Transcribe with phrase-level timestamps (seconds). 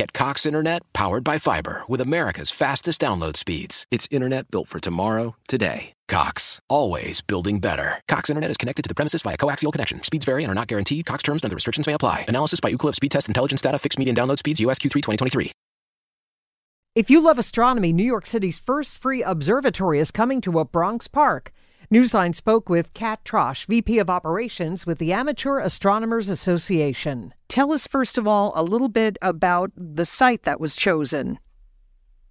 [0.00, 3.84] Get Cox Internet powered by fiber with America's fastest download speeds.
[3.90, 5.92] It's internet built for tomorrow, today.
[6.08, 8.00] Cox, always building better.
[8.08, 10.02] Cox Internet is connected to the premises via coaxial connection.
[10.02, 11.04] Speeds vary and are not guaranteed.
[11.04, 12.24] Cox terms and other restrictions may apply.
[12.28, 13.78] Analysis by Ookla Speed Test Intelligence Data.
[13.78, 14.58] Fixed median download speeds.
[14.58, 15.52] USQ3 2023.
[16.94, 21.08] If you love astronomy, New York City's first free observatory is coming to a Bronx
[21.08, 21.52] park.
[21.92, 27.34] Newsline spoke with Kat Troche, VP of Operations with the Amateur Astronomers Association.
[27.48, 31.36] Tell us, first of all, a little bit about the site that was chosen.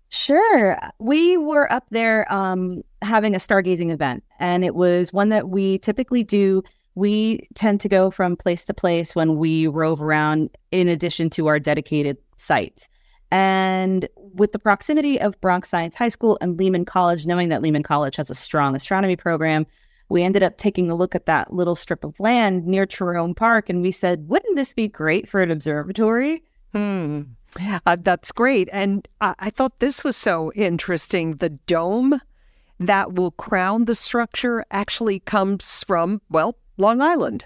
[0.08, 0.80] Sure.
[1.00, 5.80] We were up there um, having a stargazing event, and it was one that we
[5.80, 6.64] typically do.
[6.96, 11.48] We tend to go from place to place when we rove around, in addition to
[11.48, 12.88] our dedicated sites.
[13.32, 17.84] And with the proximity of Bronx Science High School and Lehman College, knowing that Lehman
[17.84, 19.66] College has a strong astronomy program,
[20.10, 23.70] we ended up taking a look at that little strip of land near Jerome Park,
[23.70, 26.44] and we said, wouldn't this be great for an observatory?
[26.74, 27.22] Hmm.
[27.86, 28.70] Uh, that's great.
[28.72, 31.38] And uh, I thought this was so interesting.
[31.38, 32.20] The dome
[32.80, 37.46] that will crown the structure actually comes from, well, Long Island.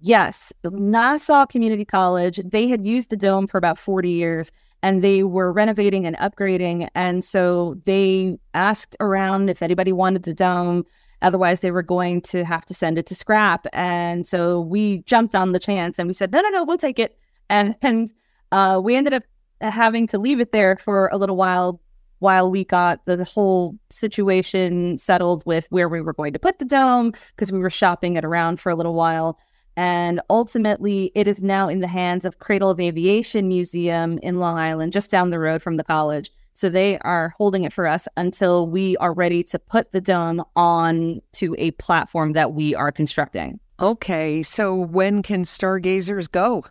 [0.00, 2.40] Yes, Nassau Community College.
[2.44, 4.52] They had used the dome for about 40 years
[4.82, 6.88] and they were renovating and upgrading.
[6.94, 10.84] And so they asked around if anybody wanted the dome.
[11.20, 13.66] Otherwise, they were going to have to send it to scrap.
[13.72, 16.98] And so we jumped on the chance and we said, no, no, no, we'll take
[16.98, 17.18] it.
[17.50, 18.10] And, and
[18.52, 19.24] uh, we ended up
[19.60, 21.80] having to leave it there for a little while
[22.20, 26.64] while we got the whole situation settled with where we were going to put the
[26.64, 29.38] dome because we were shopping it around for a little while.
[29.78, 34.58] And ultimately, it is now in the hands of Cradle of Aviation Museum in Long
[34.58, 36.32] Island, just down the road from the college.
[36.54, 40.42] So they are holding it for us until we are ready to put the dome
[40.56, 43.60] on to a platform that we are constructing.
[43.78, 46.64] Okay, so when can stargazers go?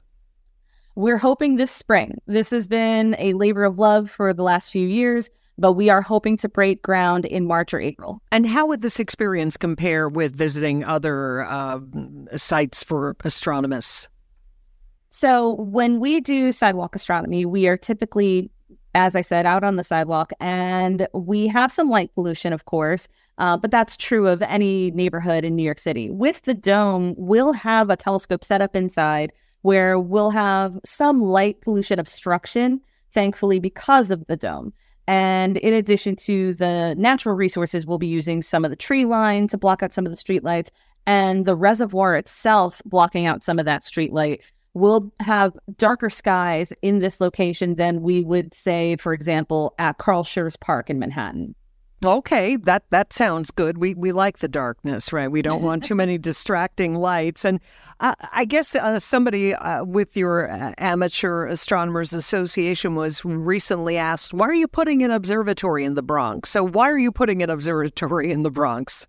[0.96, 2.20] We're hoping this spring.
[2.26, 6.02] This has been a labor of love for the last few years, but we are
[6.02, 8.22] hoping to break ground in March or April.
[8.32, 11.80] And how would this experience compare with visiting other uh,
[12.36, 14.08] sites for astronomers?
[15.10, 18.52] So, when we do sidewalk astronomy, we are typically,
[18.94, 23.08] as I said, out on the sidewalk, and we have some light pollution, of course.
[23.38, 26.10] Uh, but that's true of any neighborhood in New York City.
[26.10, 29.32] With the dome, we'll have a telescope set up inside
[29.62, 32.82] where we'll have some light pollution obstruction,
[33.12, 34.74] thankfully, because of the dome.
[35.08, 39.48] And in addition to the natural resources, we'll be using some of the tree line
[39.48, 40.70] to block out some of the street lights
[41.06, 44.42] and the reservoir itself blocking out some of that street light.
[44.74, 50.24] We'll have darker skies in this location than we would say, for example, at Carl
[50.24, 51.56] Schurz Park in Manhattan.
[52.06, 53.80] Okay, that that sounds good.
[53.80, 55.32] We we like the darkness, right?
[55.32, 57.44] We don't want too many distracting lights.
[57.44, 57.60] And
[58.02, 64.32] uh, I guess uh, somebody uh, with your uh, Amateur Astronomers Association was recently asked,
[64.32, 67.50] "Why are you putting an observatory in the Bronx?" So why are you putting an
[67.50, 69.08] observatory in the Bronx?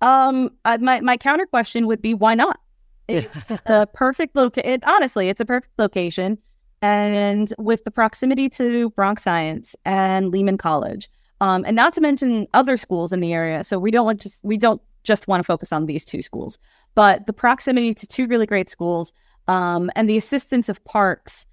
[0.00, 2.60] Um, uh, my my counter question would be, why not?
[3.08, 4.80] It's the perfect location.
[4.86, 6.38] Honestly, it's a perfect location,
[6.80, 11.08] and with the proximity to Bronx Science and Lehman College
[11.40, 13.64] um, and not to mention other schools in the area.
[13.64, 16.58] So we don't want just we don't just want to focus on these two schools,
[16.94, 19.12] but the proximity to two really great schools
[19.46, 21.46] um, and the assistance of parks.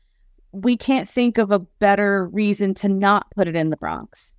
[0.52, 4.36] We can't think of a better reason to not put it in the Bronx.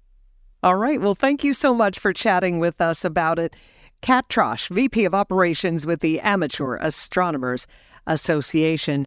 [0.62, 1.00] All right.
[1.00, 3.54] Well, thank you so much for chatting with us about it.
[4.00, 7.66] Kat Troche, VP of Operations with the Amateur Astronomers
[8.06, 9.06] Association.